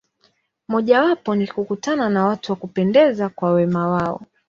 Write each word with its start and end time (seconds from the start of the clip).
Mojawapo 0.67 1.35
ni 1.35 1.47
kukutana 1.47 2.09
na 2.09 2.25
watu 2.25 2.51
wa 2.51 2.55
kupendeza 2.55 3.29
kwa 3.29 3.53
wema 3.53 3.87
wao. 3.87 4.21